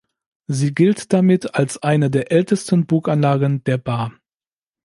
Sie 0.47 0.73
gilt 0.73 1.13
damit 1.13 1.53
als 1.53 1.77
eine 1.83 2.09
der 2.09 2.31
ältesten 2.31 2.87
Burganlagen 2.87 3.63
der 3.65 3.77
Baar. 3.77 4.13